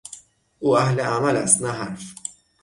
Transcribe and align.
او 0.59 0.77
اهل 0.77 0.99
عمل 1.01 1.35
است 1.35 1.61
نه 1.61 1.71
حرف. 1.71 2.13